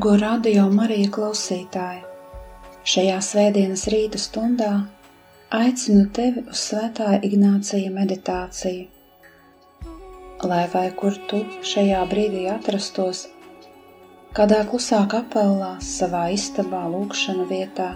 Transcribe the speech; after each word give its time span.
Dargo 0.00 0.16
radio 0.16 0.62
Marija 0.72 1.10
klausītāji! 1.12 1.98
Šajā 2.88 3.18
svētdienas 3.26 3.82
rīta 3.92 4.20
stundā 4.22 4.68
aicinu 5.58 6.06
tevi 6.16 6.44
uz 6.48 6.62
svētā 6.70 7.18
Ignācija 7.28 7.90
meditāciju. 7.92 8.86
Lai 10.52 10.62
vai 10.72 10.86
kur 11.02 11.20
tu 11.28 11.42
šajā 11.74 12.00
brīdī 12.14 12.46
atrastos, 12.54 13.26
kādā 14.32 14.64
klusā 14.72 15.04
kapelā, 15.04 15.74
savā 15.84 16.24
istabā, 16.32 16.86
lūkšana 16.96 17.48
vietā, 17.52 17.92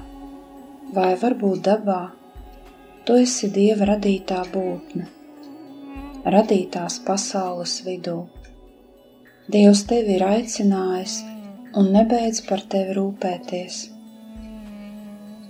vai 0.92 1.10
varbūt 1.24 1.66
dabā, 1.72 2.00
tu 3.08 3.16
esi 3.24 3.54
Dieva 3.58 3.94
radītā 3.96 4.44
būtne, 4.52 5.08
radītās 6.36 7.00
pasaules 7.08 7.80
vidū. 7.88 8.26
Dievs 9.48 9.88
tevi 9.88 10.18
ir 10.18 10.32
aicinājis 10.34 11.22
un 11.80 11.90
nebeidz 11.90 12.40
par 12.46 12.62
tevi 12.70 12.94
rūpēties. 12.94 13.76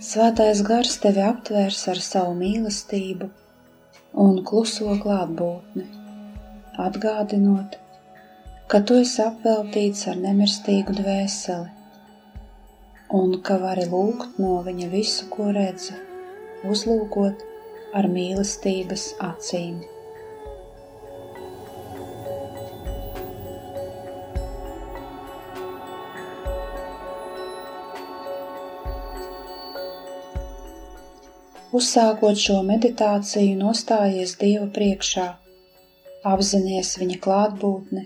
Svētais 0.05 0.62
gars 0.64 0.97
tevi 1.03 1.20
aptvērs 1.25 1.83
ar 1.92 2.00
savu 2.06 2.33
mīlestību 2.39 3.28
un 4.25 4.41
kluso 4.48 4.97
klātbūtni, 5.05 5.84
atgādinot, 6.86 7.78
ka 8.72 8.81
tu 8.89 9.00
esi 9.05 9.20
apveltīts 9.25 10.08
ar 10.12 10.20
nemirstīgu 10.25 10.97
dvēseli 11.00 11.72
un 13.20 13.36
ka 13.47 13.61
vari 13.62 13.84
lūgt 13.91 14.38
no 14.42 14.56
viņa 14.66 14.88
visu, 14.92 15.28
ko 15.31 15.50
redzi, 15.55 15.97
uzlūkot 16.64 17.44
ar 18.00 18.09
mīlestības 18.11 19.11
acīm. 19.28 19.83
Uzsākot 31.75 32.39
šo 32.39 32.61
meditāciju, 32.62 33.55
nostājies 33.58 34.36
Dieva 34.39 34.69
priekšā, 34.75 35.25
apzināties 36.31 36.91
Viņa 37.00 37.14
klātbūtni, 37.25 38.03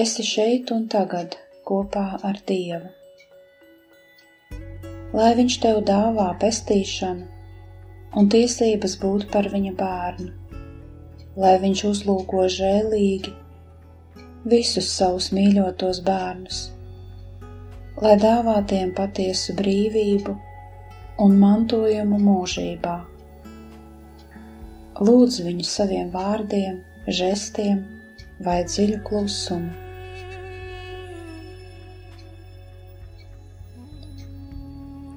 esi 0.00 0.22
šeit 0.22 0.68
un 0.76 0.84
tagad 0.92 1.32
kopā 1.66 2.04
ar 2.28 2.36
Dievu. 2.46 2.92
Lai 5.18 5.32
Viņš 5.40 5.56
tev 5.64 5.80
dāvā 5.88 6.28
pestīšanu 6.44 8.20
un 8.20 8.30
tiesības 8.30 8.94
būt 9.02 9.26
par 9.32 9.48
Viņa 9.50 9.72
bērnu, 9.80 10.28
lai 11.42 11.56
Viņš 11.64 11.82
uzlūko 11.88 12.44
žēlīgi 12.58 13.32
visus 14.54 14.92
savus 15.00 15.32
mīļotos 15.34 16.04
bērnus, 16.06 16.62
lai 17.98 18.14
dāvā 18.22 18.60
tiem 18.74 18.94
patiesu 19.00 19.58
brīvību 19.58 20.36
un 21.20 21.36
mantojumu 21.36 22.18
mūžībā. 22.24 22.94
Lūdzu 25.00 25.44
viņu 25.46 25.66
saviem 25.68 26.08
vārdiem, 26.14 26.78
žestiem 27.20 27.82
vai 28.46 28.60
dziļu 28.64 29.00
klusumu. 29.04 29.72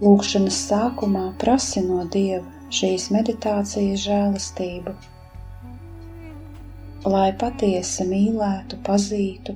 Lūkšanas 0.03 0.57
sākumā 0.67 1.23
prasi 1.39 1.85
no 1.85 2.01
Dieva 2.15 2.71
šīs 2.75 3.05
meditācijas 3.15 4.01
žēlastību, 4.03 4.95
lai 7.13 7.29
patiesi 7.39 8.09
mīlētu, 8.09 8.81
pazītu 8.89 9.55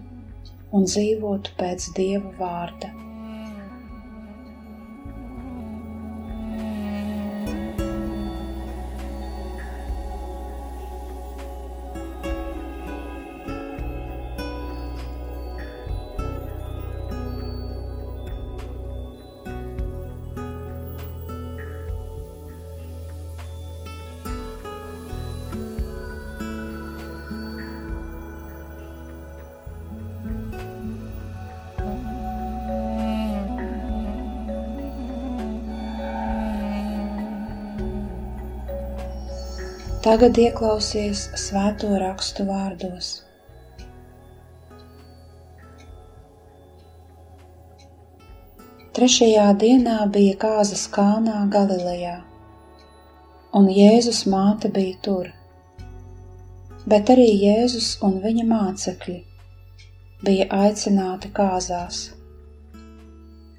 un 0.72 0.88
dzīvotu 0.88 1.58
pēc 1.60 1.90
Dieva 2.00 2.32
vārda. 2.40 3.07
Tagad 40.08 40.38
ieklausies 40.40 41.22
svēto 41.36 41.90
rakstu 42.00 42.46
vārdos. 42.48 43.08
Trešajā 48.96 49.48
dienā 49.64 49.96
bija 50.14 50.38
kāzas 50.44 50.86
kānā 50.94 51.42
Galilejā, 51.56 52.14
un 53.60 53.68
Jēzus 53.80 54.22
māte 54.32 54.72
bija 54.78 54.96
tur. 55.10 55.28
Bet 56.88 57.12
arī 57.18 57.28
Jēzus 57.34 57.90
un 58.08 58.16
viņa 58.24 58.48
mācekļi 58.54 59.18
bija 60.24 60.48
aicināti 60.62 61.34
kāzās. 61.42 62.00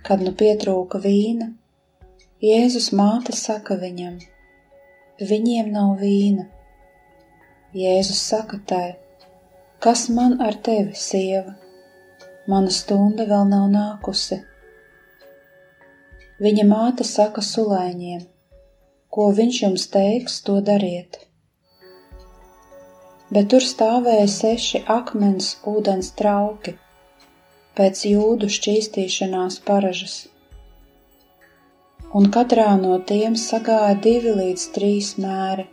Kad 0.09 0.25
nu 0.25 0.33
pietrūka 0.33 1.05
vīna, 1.05 1.53
Jēzus 2.49 2.89
māte 3.05 3.37
saka 3.37 3.77
viņam– 3.85 4.17
viņiem 5.19 5.73
nav 5.75 5.99
vīna. 5.99 6.45
Jēzus 7.75 8.21
saka 8.31 8.61
tai, 8.67 8.97
kas 9.83 10.07
man 10.09 10.39
ar 10.43 10.55
tevi, 10.55 10.95
sieva? 10.95 11.57
Mana 12.49 12.71
stunda 12.71 13.27
vēl 13.29 13.49
nav 13.51 13.67
nākusi. 13.73 14.39
Viņa 16.39 16.65
māte 16.71 17.05
saka 17.05 17.43
sulaiņiem, 17.43 18.23
ko 19.11 19.31
viņš 19.35 19.63
jums 19.63 19.89
teiks, 19.91 20.39
to 20.47 20.61
dariet. 20.63 21.19
Bet 23.35 23.51
tur 23.51 23.61
stāvēja 23.61 24.31
seši 24.31 24.85
akmens 24.87 25.57
ūdens 25.67 26.15
trauki 26.17 26.79
pēc 27.77 28.07
jūdu 28.07 28.49
šķīstīšanās 28.55 29.59
paražas 29.67 30.28
un 32.17 32.31
katrā 32.33 32.69
no 32.81 32.95
tiem 33.09 33.35
sagāja 33.37 33.97
divi 34.05 34.33
līdz 34.37 34.63
trīs 34.77 35.11
mēri. 35.21 35.67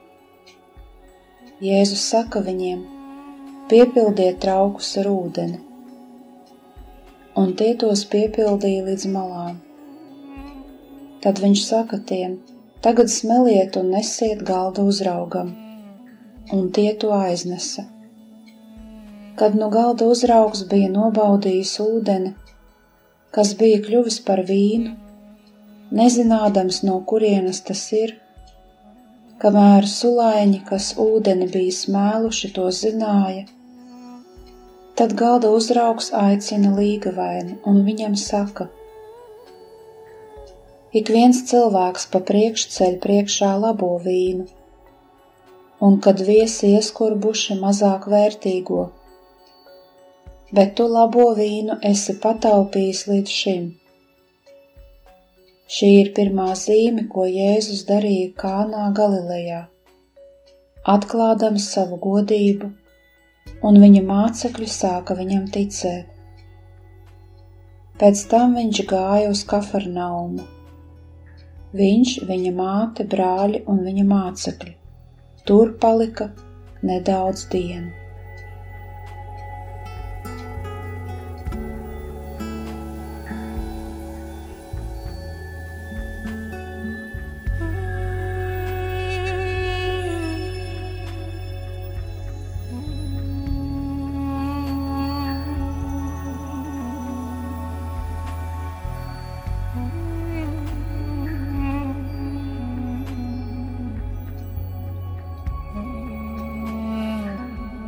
Jēzus 1.63 2.01
saka 2.11 2.41
viņiem: 2.43 2.81
Piepildiet 3.71 4.41
traukus 4.43 4.89
ar 4.99 5.07
ūdeni, 5.11 5.61
un 7.39 7.53
tie 7.61 7.71
tos 7.79 8.03
piepildīja 8.11 8.83
līdz 8.89 9.07
malām. 9.13 9.61
Tad 11.23 11.39
viņš 11.41 11.63
saka 11.69 12.01
tiem: 12.11 12.35
Tagad 12.83 13.09
smeliet 13.09 13.79
un 13.79 13.93
nesiet 13.95 14.43
galda 14.45 14.83
uzraugam, 14.83 15.55
un 16.51 16.67
tie 16.75 16.91
to 16.99 17.15
aiznesa. 17.15 17.87
Kad 19.39 19.55
nu 19.55 19.71
galda 19.71 20.05
uzraugs 20.11 20.67
bija 20.67 20.91
nobaudījis 20.91 21.73
ūdeni, 21.83 22.35
kas 23.31 23.55
bija 23.59 23.79
kļuvis 23.87 24.19
par 24.27 24.43
vīnu, 24.47 24.93
nezinādams 25.91 26.81
no 26.83 26.99
kurienes 27.09 27.61
tas 27.67 27.81
ir, 27.93 28.15
kamēr 29.41 29.85
sulaiņi, 29.89 30.61
kas 30.69 30.93
ūdeni 31.01 31.47
bija 31.51 31.75
smēluši, 31.79 32.51
to 32.55 32.69
zināja. 32.71 33.45
Tad 34.95 35.13
galda 35.19 35.51
uzraugs 35.51 36.11
aicina 36.15 36.71
līgavaini 36.77 37.57
un 37.67 37.81
viņam 37.87 38.15
saka: 38.15 38.69
Ik 40.95 41.11
viens 41.11 41.41
cilvēks 41.49 42.07
pa 42.11 42.21
priekšceļu 42.29 43.01
priekšā 43.03 43.51
labo 43.59 43.91
vīnu, 44.05 44.45
un 45.83 45.99
kad 46.05 46.21
viesi 46.29 46.71
ieskurbuši 46.77 47.59
mazāk 47.59 48.07
vērtīgo, 48.13 48.85
bet 50.55 50.77
tu 50.79 50.87
labo 50.87 51.33
vīnu 51.35 51.81
esi 51.91 52.15
pataupījis 52.23 53.07
līdz 53.11 53.39
šim. 53.41 53.65
Šī 55.65 55.88
ir 56.00 56.09
pirmā 56.13 56.51
zīme, 56.62 57.07
ko 57.09 57.23
Jēzus 57.25 57.88
darīja 57.88 58.33
Kānā 58.38 58.91
Galilejā, 58.97 59.63
atklādams 60.94 61.71
savu 61.73 61.97
godību, 62.03 62.69
un 63.65 63.79
viņa 63.81 64.03
mācekļi 64.06 64.69
sāka 64.69 65.17
viņam 65.17 65.47
ticēt. 65.56 66.12
Pēc 67.97 68.23
tam 68.29 68.53
viņš 68.59 68.83
gāja 68.94 69.33
uz 69.33 69.41
Kafarnaumu. 69.50 70.45
Viņš, 71.81 72.15
viņa 72.29 72.56
māte, 72.61 73.09
brāļi 73.09 73.65
un 73.71 73.81
viņa 73.89 74.07
mācekļi. 74.13 74.73
Tur 75.50 75.77
palika 75.81 76.29
nedaudz 76.85 77.47
dienu. 77.50 78.05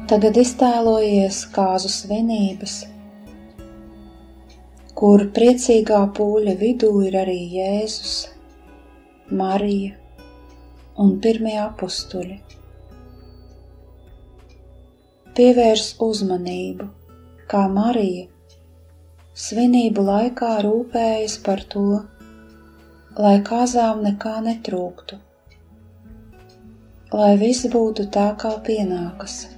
Tagad 0.07 0.37
iztēlojies 0.39 1.37
kāzu 1.51 1.89
svinības, 1.91 2.75
kur 4.95 5.23
priecīgā 5.35 5.97
pūļa 6.15 6.53
vidū 6.61 6.91
ir 7.03 7.17
arī 7.21 7.35
Jēzus, 7.57 8.13
Marija 9.41 9.97
un 11.03 11.11
pirmie 11.25 11.57
apstuļi. 11.59 12.37
Pievērs 15.35 15.89
uzmanību, 16.07 16.87
kā 17.51 17.65
Marija 17.75 18.29
svinību 19.47 20.07
laikā 20.13 20.53
rūpējas 20.69 21.37
par 21.49 21.65
to, 21.75 21.85
lai 23.27 23.35
kāzām 23.51 24.07
nekā 24.07 24.39
netrūktu, 24.47 25.19
lai 27.11 27.31
viss 27.43 27.67
būtu 27.75 28.07
tā, 28.07 28.29
kā 28.39 28.55
pienākas 28.71 29.56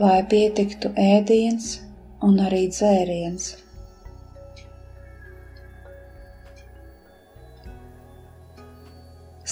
lai 0.00 0.22
pietiktu 0.30 0.90
ēdiens 0.98 1.76
un 2.24 2.40
arī 2.42 2.64
dzēriens. 2.72 3.52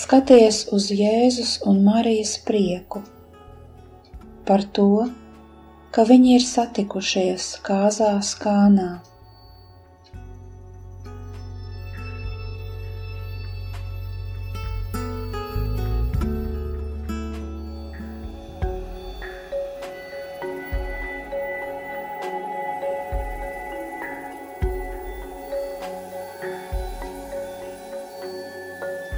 Skaties 0.02 0.64
uz 0.74 0.88
Jēzus 0.90 1.58
un 1.68 1.82
Marijas 1.86 2.34
prieku 2.42 3.04
par 4.48 4.64
to, 4.76 5.06
ka 5.94 6.02
viņi 6.08 6.34
ir 6.38 6.44
satikušies 6.44 7.46
kāzā 7.66 8.16
skānā. 8.26 8.90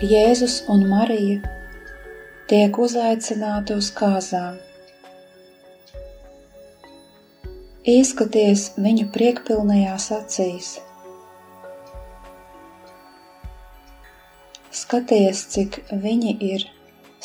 Jēzus 0.04 0.54
un 0.68 0.82
Marija 0.84 1.38
tiek 2.50 2.76
uzaicināti 2.76 3.76
uz 3.78 3.86
kāzām. 3.96 4.58
Ieskaties 7.88 8.66
viņu 8.84 9.06
priekpilnajās 9.14 10.10
acīs. 10.18 10.74
Skaties, 14.82 15.46
cik 15.56 15.80
viņi 16.04 16.36
ir 16.50 16.68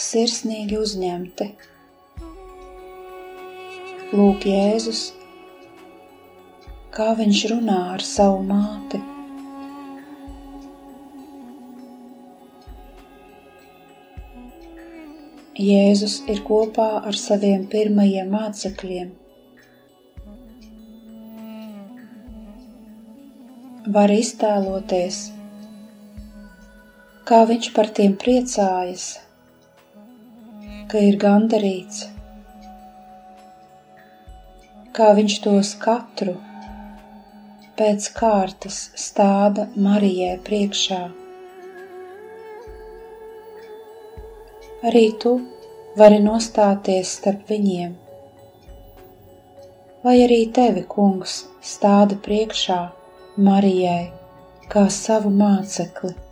sirsnīgi 0.08 0.80
uzņemti. 0.80 1.52
Lūk, 4.16 4.48
Jēzus, 4.56 5.08
kā 6.96 7.12
viņš 7.20 7.48
runā 7.58 7.82
ar 8.00 8.12
savu 8.16 8.46
māti. 8.56 9.09
Jēzus 15.60 16.14
ir 16.32 16.38
kopā 16.48 16.86
ar 17.10 17.18
saviem 17.20 17.66
pirmajiem 17.68 18.30
mācekļiem. 18.32 19.10
Var 23.98 24.14
iztēloties, 24.16 25.18
kā 27.28 27.42
viņš 27.52 27.70
par 27.76 27.92
tiem 28.00 28.16
priecājas, 28.24 29.10
ka 30.88 31.04
ir 31.10 31.20
gandarīts, 31.28 32.06
kā 34.96 35.12
viņš 35.20 35.40
tos 35.44 35.76
katru 35.84 36.40
pēc 37.76 38.14
kārtas 38.16 38.86
stāda 39.10 39.68
Marijai 39.76 40.38
priekšā. 40.40 41.08
Arī 44.84 45.10
tu 45.20 45.34
vari 46.00 46.20
nostāties 46.24 47.18
starp 47.20 47.50
viņiem. 47.52 47.96
Vai 50.04 50.16
arī 50.24 50.40
tevi, 50.56 50.86
kungs, 50.88 51.42
stāda 51.60 52.16
priekšā 52.24 52.80
Marijai 53.44 54.12
kā 54.72 54.86
savu 54.94 55.32
mācekli? 55.36 56.29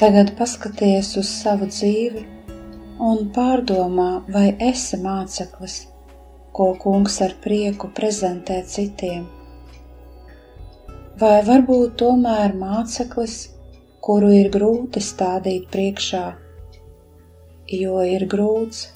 Tagad 0.00 0.30
paskaties 0.32 1.10
uz 1.20 1.28
savu 1.28 1.66
dzīvi 1.68 2.22
un 3.04 3.26
pārdomā, 3.36 4.22
vai 4.32 4.46
esi 4.66 4.96
māceklis, 5.02 5.74
ko 6.56 6.70
kungs 6.80 7.18
ar 7.26 7.34
prieku 7.44 7.90
prezentē 7.98 8.56
citiem. 8.74 9.26
Vai 11.20 11.34
varbūt 11.50 11.98
tomēr 12.00 12.56
māceklis, 12.62 13.36
kuru 14.00 14.32
ir 14.38 14.48
grūti 14.56 15.04
stādīt 15.04 15.68
priekšā, 15.76 16.24
jo 17.82 18.00
ir 18.16 18.24
grūts. 18.36 18.86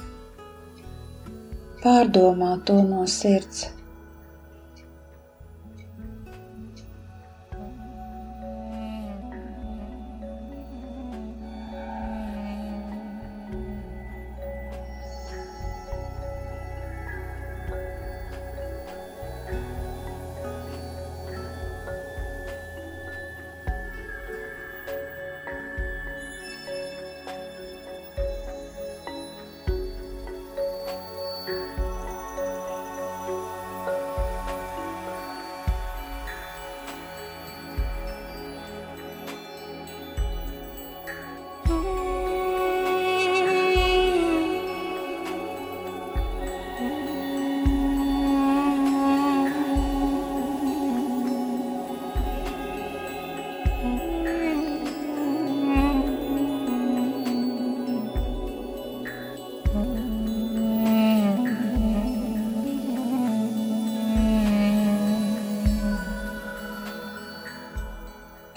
Pārdomā 1.85 2.55
to 2.65 2.81
no 2.81 3.05
sirds. 3.21 3.67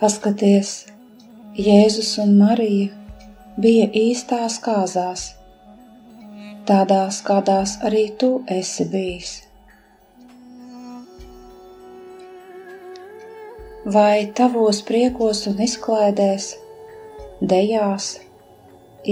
Paskaties, 0.07 0.69
Jēzus 1.59 2.09
un 2.23 2.29
Marija 2.39 2.93
bija 3.63 3.87
īstās 4.01 4.53
kāzās, 4.63 5.23
tādās, 6.69 7.17
kādās 7.29 7.73
arī 7.89 8.03
tu 8.21 8.29
esi 8.55 8.85
bijis. 8.93 9.31
Vai 13.95 14.29
tavos 14.39 14.79
priekos 14.91 15.41
un 15.51 15.59
izklaidēs, 15.65 16.45
dejās, 17.53 18.07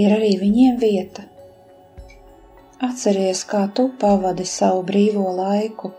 ir 0.04 0.14
arī 0.16 0.30
viņiem 0.44 0.78
vieta? 0.86 1.26
Atceries, 2.88 3.42
kā 3.52 3.66
tu 3.76 3.90
pavadi 4.00 4.48
savu 4.54 4.80
brīvo 4.92 5.26
laiku, 5.42 5.92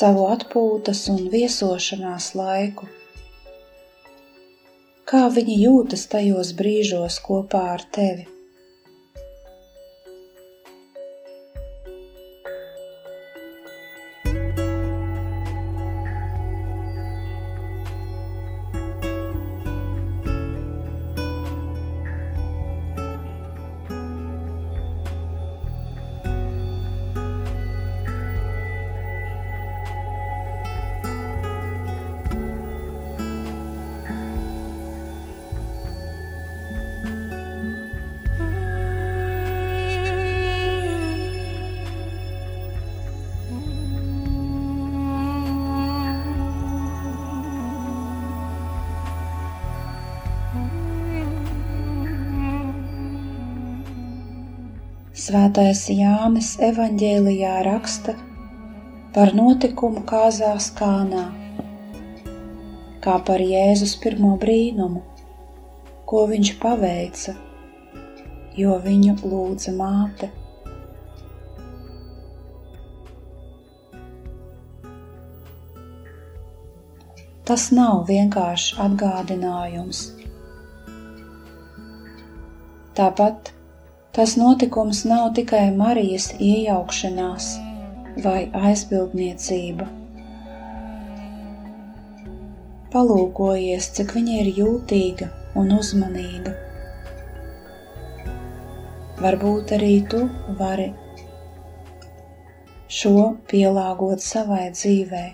savu 0.00 0.28
atpūtas 0.34 1.06
un 1.14 1.24
viesošanās 1.38 2.34
laiku 2.42 2.90
kā 5.10 5.24
viņi 5.38 5.56
jūtas 5.64 6.06
tajos 6.12 6.52
brīžos 6.60 7.18
kopā 7.24 7.66
ar 7.74 7.84
tevi. 7.96 8.33
Svētais 55.24 55.86
Jānis 55.88 56.50
evanģēlijā 56.60 57.52
raksta 57.64 58.12
par 59.14 59.30
notikumu 59.32 60.02
kāzās 60.10 60.66
Kānā, 60.76 61.22
kā 63.06 63.14
par 63.28 63.40
Jēzus 63.40 63.94
pirmo 64.02 64.34
brīnumu, 64.42 65.00
ko 66.10 66.26
viņš 66.32 66.50
paveica, 66.66 67.34
jo 68.58 68.76
viņu 68.84 69.16
lūdza 69.22 69.74
māte. 69.78 70.28
Tas 77.48 77.70
nav 77.80 78.04
vienkārši 78.12 78.80
atgādinājums. 78.90 80.06
Tāpat 83.00 83.53
Tas 84.14 84.36
notikums 84.38 85.00
nav 85.10 85.24
tikai 85.36 85.64
Marijas 85.74 86.28
iejaukšanās 86.48 87.48
vai 88.26 88.44
aizbildniecība. 88.68 89.88
Palūkojies, 92.94 93.88
cik 93.96 94.14
viņa 94.14 94.36
ir 94.44 94.52
jūtīga 94.60 95.30
un 95.58 95.74
uzmanīga. 95.80 96.54
Varbūt 99.24 99.74
arī 99.80 99.92
tu 100.14 100.22
vari 100.62 100.88
šo 103.02 103.28
pielāgot 103.50 104.22
savai 104.22 104.68
dzīvei. 104.78 105.30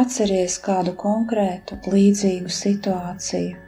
Atceries 0.00 0.56
kādu 0.64 0.96
konkrētu 1.08 1.82
līdzīgu 1.92 2.60
situāciju. 2.64 3.66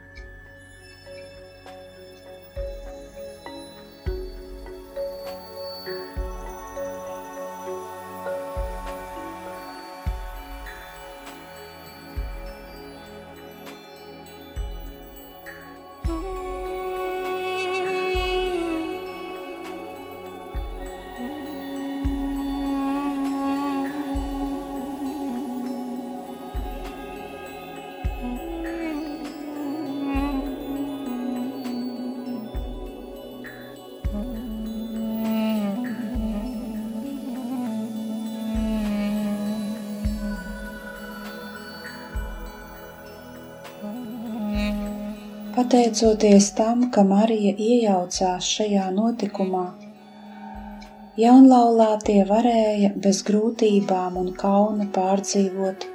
Pateicoties 45.73 46.51
tam, 46.53 46.81
ka 46.93 47.01
Marija 47.01 47.51
iejaucās 47.57 48.45
šajā 48.45 48.83
notikumā, 48.93 49.63
jaunlaulātie 51.17 52.19
varēja 52.29 52.91
bez 53.05 53.23
grūtībām 53.25 54.19
un 54.21 54.29
kauna 54.43 54.85
pārdzīvot 54.93 55.87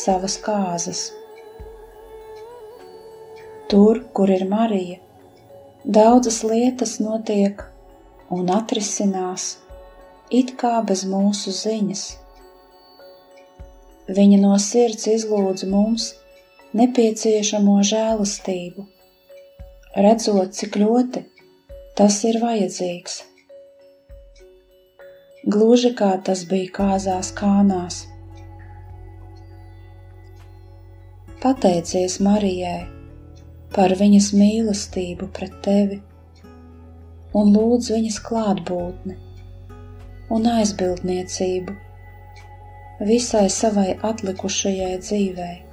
savas 0.00 0.38
kāzas. 0.48 1.04
Tur, 3.68 4.00
kur 4.16 4.32
ir 4.38 4.48
Marija, 4.48 4.96
daudzas 6.00 6.40
lietas 6.48 6.96
notiek 7.04 7.68
un 8.32 8.48
atrisinās 8.56 9.50
it 10.40 10.56
kā 10.64 10.76
bez 10.88 11.04
mūsu 11.14 11.58
ziņas. 11.62 12.10
Viņa 14.08 14.44
no 14.48 14.56
sirds 14.72 15.10
izlūdz 15.20 15.68
mums 15.68 16.14
nepieciešamo 16.72 17.82
žēlastību 17.92 18.94
redzot, 19.96 20.52
cik 20.56 20.76
ļoti 20.80 21.24
tas 21.98 22.20
ir 22.28 22.38
vajadzīgs. 22.42 23.22
Gluži 25.48 25.94
kā 25.96 26.10
tas 26.24 26.44
bija 26.50 26.70
kāzās 26.76 27.32
kānās. 27.36 28.02
Pateicies 31.42 32.18
Marijai 32.20 32.86
par 33.74 33.94
viņas 34.00 34.32
mīlestību 34.34 35.28
pret 35.34 35.54
tevi 35.64 36.00
un 37.38 37.52
lūdz 37.54 37.92
viņas 37.94 38.18
klātbūtni 38.26 39.16
un 40.34 40.48
aizbildniecību 40.54 41.76
visai 43.08 43.46
savai 43.52 43.92
atlikušajai 44.02 44.98
dzīvei. 45.04 45.67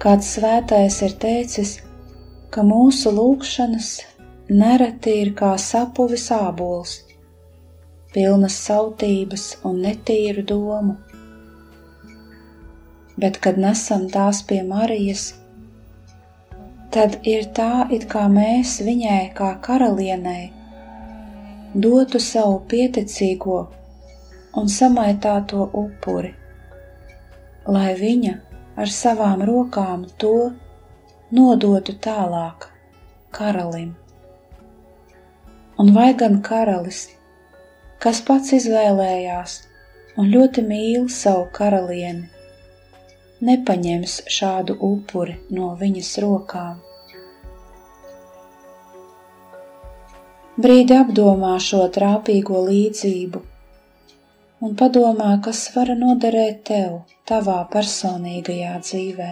Kāds 0.00 0.30
svētais 0.32 0.94
ir 1.04 1.12
teicis, 1.20 1.70
ka 2.48 2.62
mūsu 2.64 3.10
lūgšanas 3.12 3.88
nereti 4.48 5.12
ir 5.24 5.34
kā 5.36 5.50
sapuvis 5.60 6.24
ābols, 6.32 6.94
pilnas 8.14 8.56
sautības 8.64 9.44
un 9.68 9.82
netīru 9.84 10.46
domu. 10.54 10.96
Bet, 13.20 13.36
kad 13.44 13.60
nesam 13.60 14.08
tās 14.08 14.40
pie 14.48 14.62
Marijas, 14.72 15.28
tad 16.96 17.20
ir 17.36 17.50
tā, 17.60 17.84
it 17.92 18.08
kā 18.08 18.24
mēs 18.40 18.78
viņai, 18.88 19.22
kā 19.36 19.52
karalienei, 19.68 20.48
dotu 21.76 22.24
savu 22.32 22.62
pieticīgo 22.72 23.62
un 24.56 24.76
samaitāto 24.80 25.68
upuri, 25.84 26.32
lai 27.68 27.90
viņa 28.00 28.40
ar 28.76 28.90
savām 28.94 29.42
rokām 29.46 30.04
to 30.22 30.50
nodotu 31.30 31.94
tālāk 32.06 32.68
karalim. 33.34 33.94
Un 35.80 35.92
vai 35.96 36.10
gan 36.14 36.40
karalis, 36.44 37.06
kas 38.02 38.20
pats 38.26 38.52
izvēlējās 38.58 39.56
un 40.18 40.28
ļoti 40.34 40.64
mīl 40.66 41.08
savu 41.14 41.48
karalieni, 41.56 42.28
nepaņems 43.46 44.20
šādu 44.38 44.76
upuri 44.90 45.38
no 45.50 45.72
viņas 45.80 46.12
rokām? 46.24 46.80
Brīdi 50.60 50.92
apdomā 50.92 51.54
šo 51.64 51.86
trāpīgo 51.94 52.66
līdzību 52.66 53.40
un 54.66 54.74
padomā, 54.80 55.30
kas 55.44 55.66
var 55.76 55.94
noderēt 56.00 56.64
tev, 56.70 56.98
tavā 57.28 57.60
personīgajā 57.72 58.74
dzīvē. 58.86 59.30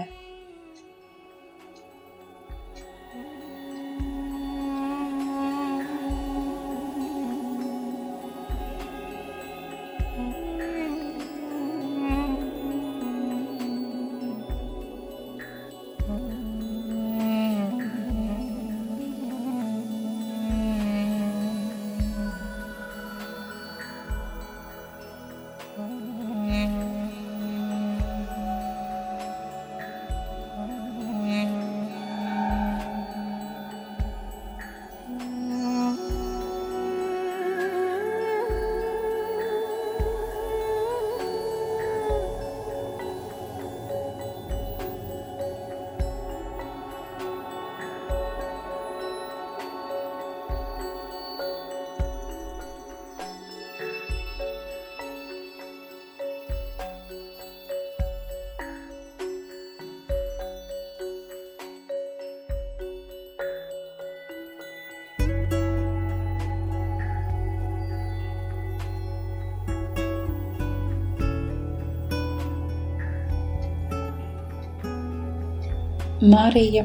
Marija 76.19 76.83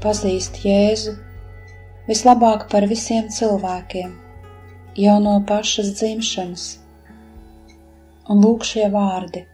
pazīst 0.00 0.62
Jēzu 0.64 1.12
vislabāk 2.06 2.62
par 2.72 2.86
visiem 2.88 3.26
cilvēkiem, 3.28 4.14
jau 4.96 5.16
no 5.20 5.34
pašas 5.44 5.90
dzimšanas. 5.98 6.64
Un 8.32 8.40
lūk 8.40 8.64
šie 8.64 8.88
vārdi: 8.88 9.44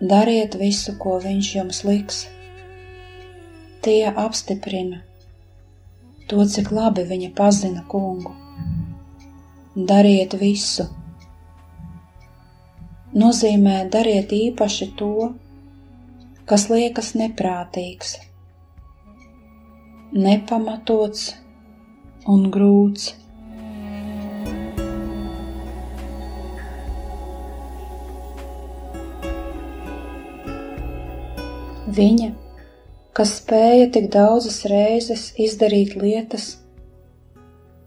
Dariet 0.00 0.56
visu, 0.56 0.96
ko 0.96 1.18
Viņš 1.20 1.52
jums 1.58 1.84
liks. 1.84 2.24
Tie 3.84 4.08
apstiprina 4.08 5.02
to, 6.32 6.48
cik 6.48 6.72
labi 6.72 7.04
viņa 7.04 7.32
pazina 7.36 7.84
kungu. 7.92 8.32
Dariet 9.76 10.32
visu. 10.40 10.88
Nozīmē 13.12 13.82
dariet 13.92 14.32
īpaši 14.32 14.94
to, 14.96 15.34
kas 16.46 16.68
liekas 16.70 17.08
neprātīgs, 17.18 18.12
nepamatots 20.14 21.32
un 22.30 22.44
grūts. 22.54 23.08
Viņa, 31.96 32.30
kas 33.16 33.34
spēja 33.40 33.90
tik 33.98 34.08
daudzas 34.14 34.60
reizes 34.70 35.28
izdarīt 35.40 35.98
lietas, 35.98 36.48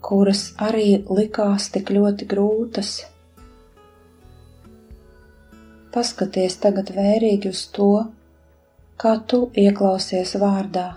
kuras 0.03 0.45
arī 0.67 0.97
likās 1.07 1.71
tik 1.71 1.95
ļoti 1.95 2.27
grūtas. 2.27 2.93
Paskaties 5.95 6.59
tagad 6.63 6.91
vērīgi 6.95 7.55
uz 7.55 7.67
to, 7.75 7.93
kā 8.99 9.13
tu 9.31 9.45
ieklausies 9.55 10.33
vārdā. 10.41 10.89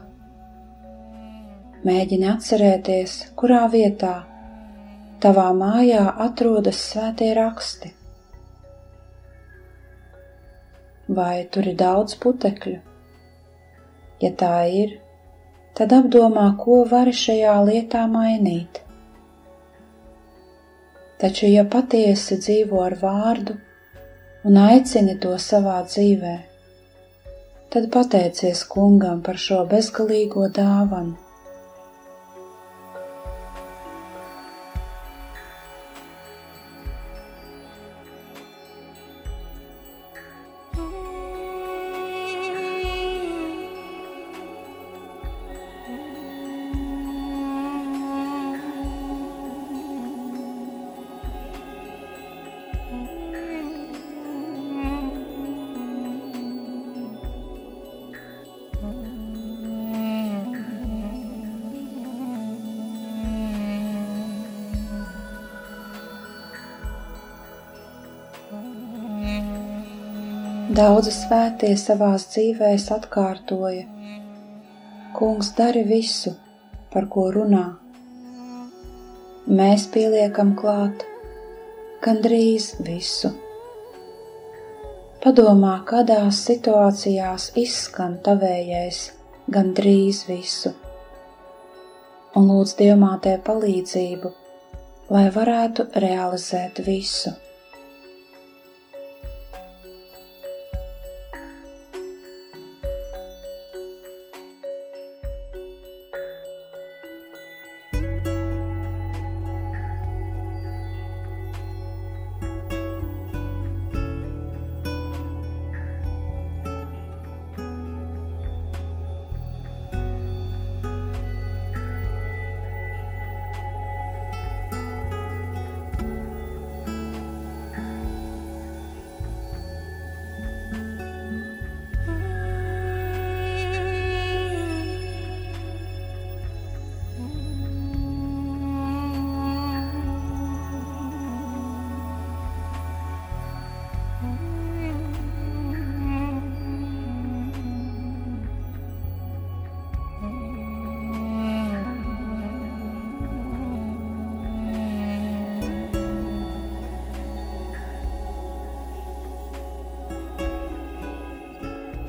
Mēģini 1.87 2.27
atcerēties, 2.33 3.15
kurā 3.39 3.61
vietā 3.71 4.15
tavā 5.23 5.49
mājā 5.55 6.03
atrodas 6.25 6.81
svētie 6.89 7.31
raksti. 7.39 7.93
Vai 11.15 11.45
tur 11.55 11.71
ir 11.71 11.79
daudz 11.79 12.19
putekļu? 12.19 12.77
Ja 14.23 14.35
tā 14.39 14.53
ir, 14.83 14.99
tad 15.79 15.95
apdomā, 15.95 16.49
ko 16.59 16.83
vari 16.91 17.15
šajā 17.15 17.57
lietā 17.71 18.07
mainīt. 18.11 18.83
Taču, 21.23 21.47
ja 21.47 21.63
patiesi 21.71 22.41
dzīvo 22.43 22.83
ar 22.83 22.99
vārdu 22.99 23.61
un 24.47 24.59
aicini 24.59 25.21
to 25.23 25.37
savā 25.39 25.85
dzīvēm, 25.87 26.52
tad 27.73 27.85
pateicies 27.93 28.63
kungam 28.73 29.23
par 29.29 29.39
šo 29.45 29.61
bezgalīgo 29.75 30.49
dāvanu. 30.61 31.21
Daudzi 70.73 71.11
svētie 71.13 71.75
savās 71.77 72.23
dzīvēs 72.33 72.87
atkārtoja: 72.95 73.83
Kungs 75.19 75.51
dari 75.59 75.83
visu, 75.85 76.33
par 76.95 77.09
ko 77.13 77.27
runā. 77.35 77.65
Mēs 79.59 79.85
pieliekam 79.93 80.55
klāt 80.57 81.05
gandrīz 82.07 82.71
visu. 82.89 83.35
Padomā, 85.21 85.75
kādās 85.93 86.41
situācijās 86.49 87.51
izskan 87.67 88.17
tavējais 88.25 89.05
gandrīz 89.53 90.25
visu, 90.31 90.73
un 92.33 92.49
lūdz 92.49 92.79
Dievmātē 92.81 93.37
palīdzību, 93.45 94.37
lai 95.13 95.29
varētu 95.37 95.91
realizēt 96.09 96.87
visu. 96.89 97.37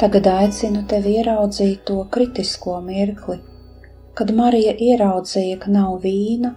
Tagad 0.03 0.25
aicinu 0.27 0.81
tevi 0.91 1.13
ieraudzīt 1.15 1.85
to 1.87 1.93
kritisko 2.11 2.73
mirkli, 2.83 3.37
kad 4.19 4.33
Marija 4.35 4.73
ieraudzīja, 4.87 5.59
ka 5.61 5.69
nav 5.71 5.93
vīna 6.03 6.49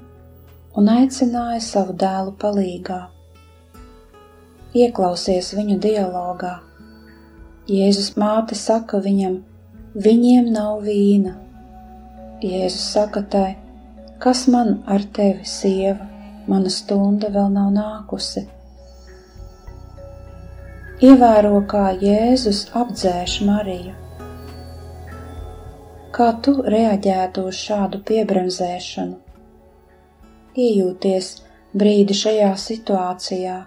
un 0.80 0.90
aicināja 0.90 1.60
savu 1.62 1.94
dēlu 2.00 2.32
palīgā. 2.40 2.96
Ieklausies 4.74 5.52
viņu 5.54 5.76
dialogā. 5.84 6.56
Jēzus 7.70 8.10
māte 8.18 8.58
saka 8.58 8.98
viņam, 9.06 9.38
viņiem 10.08 10.50
nav 10.58 10.82
vīna. 10.88 11.36
Jēzus 12.42 12.90
saka 12.96 13.22
tai, 13.36 13.46
kas 14.26 14.42
man 14.50 14.80
ar 14.90 15.06
tevi, 15.20 15.46
sieva, 15.46 16.10
mana 16.50 16.74
stunda 16.80 17.30
vēl 17.38 17.54
nav 17.60 17.70
nākusi 17.78 18.48
Ievēro, 20.96 21.58
kā 21.68 21.90
Jēzus 22.00 22.62
apdzēš 22.72 23.32
Mariju. 23.44 23.90
Kā 26.16 26.28
tu 26.40 26.54
reaģētu 26.64 27.42
uz 27.50 27.58
šādu 27.60 28.00
piebremzēšanu? 28.08 29.18
Iejūties 30.56 31.28
brīdi 31.76 32.16
šajā 32.16 32.48
situācijā 32.62 33.58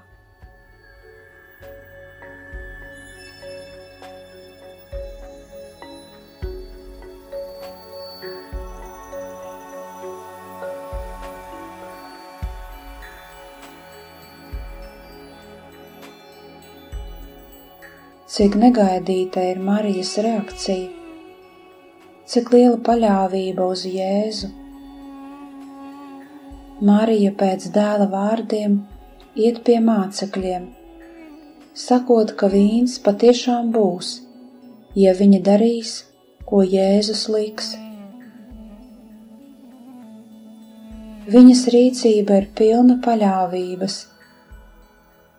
cik 18.40 18.54
negaidīta 18.56 19.42
ir 19.50 19.58
Marijas 19.60 20.14
reakcija, 20.24 20.86
cik 22.32 22.52
liela 22.54 22.78
paļāvība 22.88 23.66
uz 23.68 23.82
Jēzu. 23.84 24.48
Marija 26.90 27.34
pēc 27.42 27.66
dēla 27.76 28.06
vārdiem 28.14 28.78
iet 29.36 29.60
pie 29.68 29.76
mācekļiem, 29.84 30.70
sakot, 31.84 32.32
ka 32.40 32.48
vīns 32.54 32.94
patiešām 33.04 33.74
būs, 33.76 34.14
ja 34.96 35.12
viņa 35.20 35.42
darīs, 35.50 35.92
ko 36.48 36.62
Jēzus 36.64 37.26
liks. 37.36 37.74
Viņas 41.36 41.66
rīcība 41.76 42.40
ir 42.40 42.48
pilna 42.62 43.02
paļāvības 43.04 44.00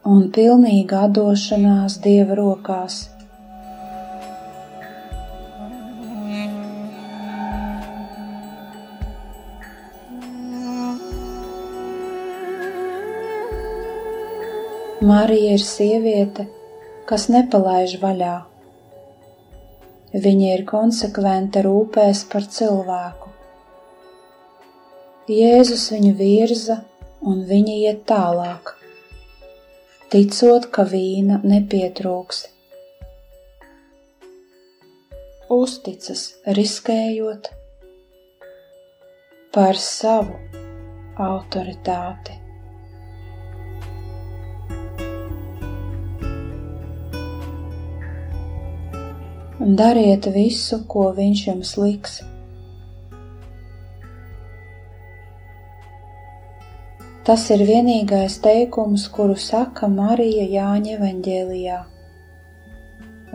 un 0.08 0.30
pilnīga 0.32 1.04
atdošanās 1.06 1.98
Dieva 2.00 2.36
rokās. 2.38 3.08
Marija 15.00 15.56
ir 15.56 15.62
sieviete, 15.64 16.46
kas 17.08 17.28
nepalaiž 17.32 17.96
vaļā. 18.00 18.34
Viņa 20.12 20.50
ir 20.56 20.66
konsekventa 20.68 21.62
rūpēs 21.64 22.24
par 22.32 22.48
cilvēku. 22.56 23.30
Jēzus 25.30 25.86
viņu 25.94 26.12
virza 26.18 26.80
un 27.22 27.44
viņa 27.46 27.78
iet 27.86 28.04
tālāk 28.10 28.79
ticot, 30.11 30.64
ka 30.75 30.83
vīna 30.90 31.37
nepietrūks. 31.46 32.40
Uzticas, 35.55 36.23
riskējot 36.59 37.51
par 39.55 39.79
savu 39.79 40.35
autoritāti. 41.14 42.38
Dariet 49.61 50.27
visu, 50.35 50.81
ko 50.90 51.11
viņš 51.14 51.46
jums 51.53 51.77
liks. 51.79 52.20
Tas 57.30 57.44
ir 57.54 57.60
vienīgais 57.62 58.40
teikums, 58.42 59.04
kuru 59.14 59.36
saka 59.38 59.86
Marija 59.86 60.42
Jāņa 60.50 60.96
evaņģēlijā, 60.96 61.74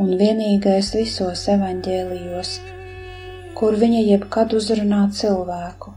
un 0.03 0.09
vienīgais 0.19 0.89
visos 0.97 1.43
evaņģēlijos, 1.53 2.49
kur 3.55 3.77
viņa 3.83 4.01
jebkad 4.03 4.55
uzrunā 4.57 4.99
cilvēku. 5.19 5.93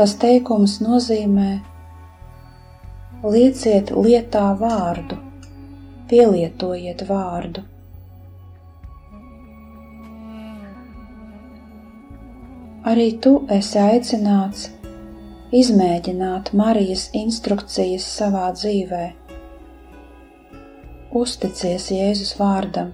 Tas 0.00 0.16
teikums 0.24 0.78
nozīmē: 0.86 1.50
lieciet 3.36 3.92
lietā 4.08 4.46
vārdu, 4.64 5.20
pielietojiet 6.08 7.04
vārdu. 7.12 7.66
Arī 12.82 13.12
tu 13.22 13.30
esi 13.54 13.78
aicināts 13.78 14.64
izmēģināt 15.54 16.48
Marijas 16.58 17.04
instrukcijas 17.14 18.02
savā 18.10 18.48
dzīvē. 18.56 19.02
Uzticies 21.20 21.84
Jēzus 21.94 22.32
vārdam, 22.40 22.88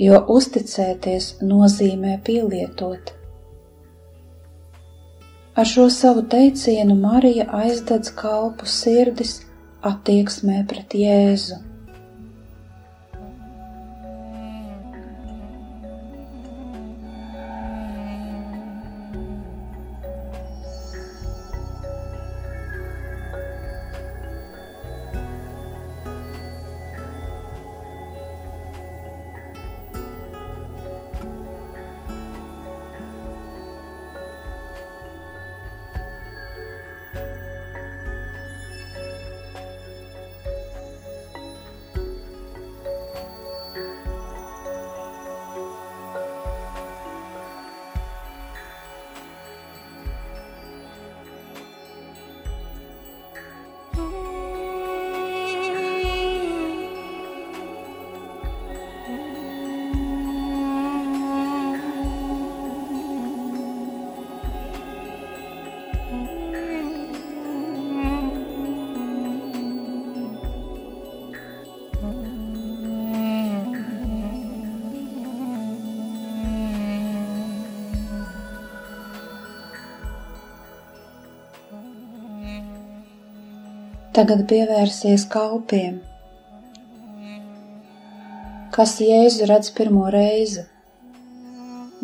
jo 0.00 0.20
uzticēties 0.36 1.26
nozīmē 1.42 2.14
pielietot. 2.24 3.12
Ar 5.52 5.68
šo 5.68 5.90
savu 5.92 6.24
teicienu 6.32 6.96
Marija 6.96 7.44
aizdedz 7.60 8.08
kalpu 8.22 8.64
sirdis 8.64 9.34
attieksmē 9.84 10.62
pret 10.72 10.96
Jēzu. 10.96 11.60
Tagad 84.22 84.44
pievērsies 84.46 85.22
kalpiem, 85.26 85.96
kas 88.76 88.92
Jēzu 89.02 89.48
redz 89.50 89.72
pirmo 89.74 90.04
reizi, 90.14 90.62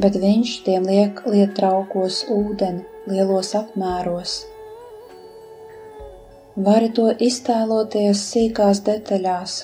bet 0.03 0.19
viņš 0.25 0.55
tiem 0.67 0.89
liek 0.91 1.23
lietraukos 1.31 2.25
ūdeni 2.35 3.13
lielos 3.13 3.53
apmēros. 3.61 4.35
vari 6.69 6.91
to 6.99 7.07
iztēloties 7.31 8.27
sīkās 8.33 8.83
detaļās, 8.91 9.59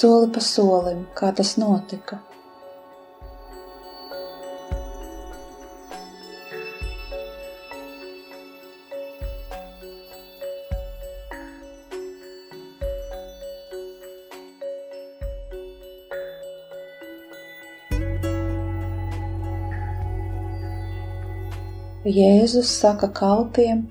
soli 0.00 0.28
pa 0.36 0.44
solim, 0.52 1.06
kā 1.16 1.32
tas 1.40 1.56
notika. 1.64 2.20
Jēzus 22.10 22.70
saka 22.80 23.06
kalpiem, 23.14 23.84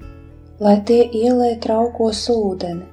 lai 0.60 0.79
tie 0.84 1.03
ielē 1.15 1.53
traukos 1.63 2.25
ūdeni. 2.34 2.88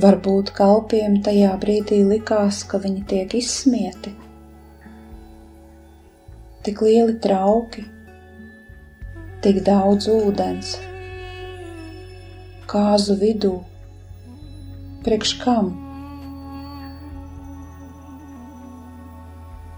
Varbūt 0.00 0.54
kalpiem 0.56 1.18
tajā 1.26 1.50
brīdī 1.60 1.98
likās, 2.08 2.62
ka 2.64 2.80
viņi 2.80 3.02
tiek 3.10 3.36
izsmieti. 3.36 4.14
Tik 6.64 6.80
lieli 6.86 7.18
trauki, 7.20 7.84
tik 9.44 9.60
daudz 9.68 10.08
ūdens, 10.14 10.72
kāzu 12.72 13.20
vidū, 13.20 13.54
priekš 15.04 15.36
kam? 15.44 15.72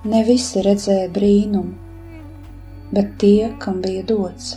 Ne 0.03 0.25
visi 0.27 0.59
redzēja 0.67 1.07
brīnumu, 1.15 1.77
bet 2.91 3.13
tie, 3.23 3.53
kam 3.63 3.77
bija 3.85 4.01
dots. 4.09 4.57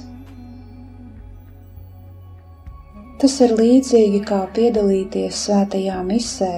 Tas 3.21 3.36
ir 3.45 3.53
līdzīgi 3.60 4.23
kā 4.25 4.39
piedalīties 4.55 5.43
svētajā 5.45 5.99
misē 6.08 6.49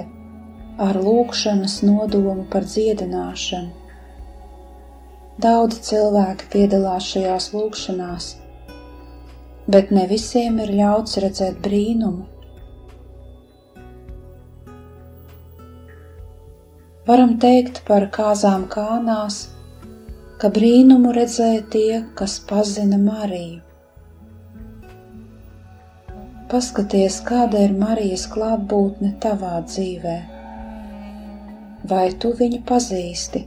ar 0.86 1.02
lūkšanas 1.04 1.76
nodomu 1.84 2.48
par 2.54 2.64
dziedināšanu. 2.64 3.76
Daudzi 5.44 5.84
cilvēki 5.90 6.50
piedalās 6.56 7.12
šajās 7.12 7.50
lūkšanās, 7.58 8.32
bet 9.68 9.92
ne 10.00 10.08
visiem 10.16 10.64
ir 10.64 10.72
ļauts 10.80 11.20
redzēt 11.28 11.60
brīnumu 11.68 12.37
Varam 17.08 17.38
teikt 17.40 17.78
par 17.88 18.04
kāzām 18.12 18.66
kānās, 18.68 19.36
ka 20.42 20.50
brīnumu 20.52 21.14
redzēja 21.16 21.62
tie, 21.76 22.00
kas 22.20 22.34
pazina 22.50 22.98
Mariju. 23.00 23.62
Paskaties, 26.52 27.22
kāda 27.30 27.62
ir 27.64 27.78
Marijas 27.80 28.28
klātbūtne 28.34 29.14
tavā 29.24 29.54
dzīvē. 29.70 30.18
Vai 31.88 32.06
tu 32.20 32.34
viņu 32.42 32.60
pazīsti? 32.68 33.46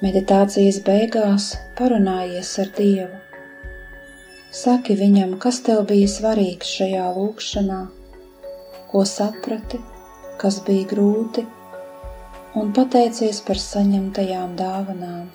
Meditācijas 0.00 0.78
beigās 0.80 1.46
parunājies 1.76 2.50
ar 2.62 2.68
Dievu. 2.76 3.18
Saki 4.56 4.94
viņam, 4.96 5.34
kas 5.42 5.58
tev 5.66 5.82
bija 5.90 6.06
svarīgs 6.08 6.70
šajā 6.78 7.08
lūkšanā, 7.18 7.80
ko 8.92 9.02
saprati, 9.10 9.82
kas 10.40 10.56
bija 10.64 10.88
grūti, 10.94 11.44
un 12.56 12.72
pateicies 12.78 13.42
par 13.44 13.60
saņemtajām 13.60 14.56
dāvanām. 14.62 15.28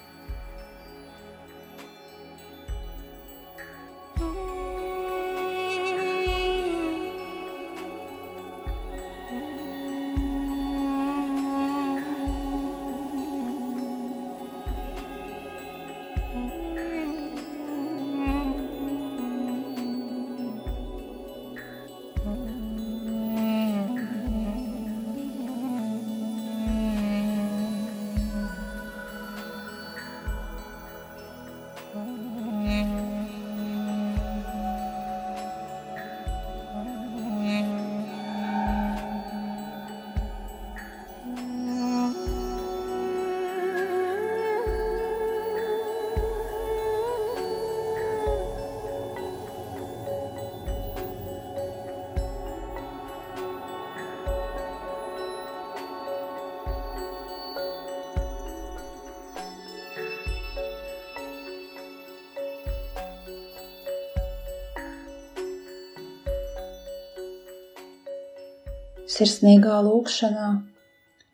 Sirsnīgā 69.15 69.75
lūkšanā 69.85 70.47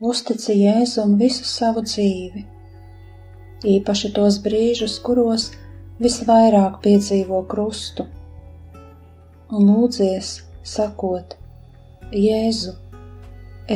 uztici 0.10 0.54
Jēzum 0.60 1.16
visu 1.18 1.46
savu 1.50 1.82
dzīvi, 1.86 2.44
īpaši 3.76 4.12
tos 4.18 4.38
brīžus, 4.44 5.00
kuros 5.06 5.48
visvairāk 6.02 6.78
piedzīvo 6.84 7.42
krustu, 7.50 8.06
un 9.50 9.72
lūdzies, 9.72 10.34
sakot: 10.76 11.34
Jēzu, 12.14 12.76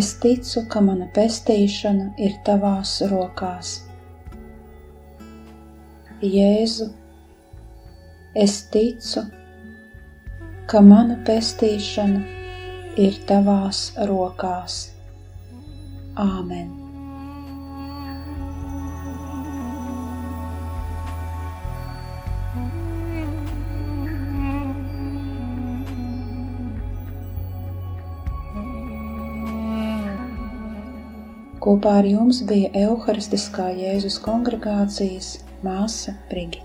es 0.02 0.12
ticu, 0.22 0.66
ka 0.70 0.84
mana 0.86 1.10
pestīšana 1.18 2.12
ir 2.28 2.38
tavās 2.46 3.00
rokās. 3.10 3.80
Jēzu, 6.22 6.92
es 8.46 8.62
ticu, 8.74 9.26
ka 10.70 10.82
mana 10.94 11.18
pestīšana 11.26 12.35
ir 12.98 13.20
tavās 13.28 13.90
rokās. 14.08 14.80
Āmen! 16.16 16.74
Kopā 31.66 31.96
ar 32.00 32.06
jums 32.06 32.44
bija 32.46 32.70
Euharistiskā 32.78 33.72
Jēzus 33.74 34.20
kongregācijas 34.22 35.32
māsa 35.66 36.14
Brigita. 36.30 36.65